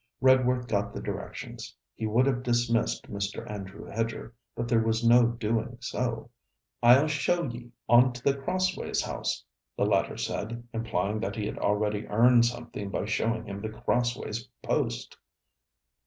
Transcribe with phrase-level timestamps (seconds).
[0.19, 1.75] Redworth got the directions.
[1.93, 3.47] He would have dismissed Mr.
[3.47, 6.31] Andrew Hedger, but there was no doing so.
[6.81, 9.45] 'I'll show ye on to The Crossways House,'
[9.77, 14.47] the latter said, implying that he had already earned something by showing him The Crossways
[14.63, 15.19] post.